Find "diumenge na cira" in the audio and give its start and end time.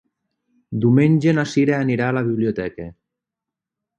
0.85-1.77